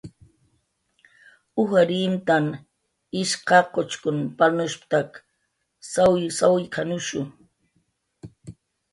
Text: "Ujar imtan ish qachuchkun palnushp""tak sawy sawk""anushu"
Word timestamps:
"Ujar 1.63 1.89
imtan 1.97 2.45
ish 3.19 3.35
qachuchkun 3.47 4.17
palnushp""tak 4.37 5.09
sawy 5.91 6.23
sawk""anushu" 6.37 7.19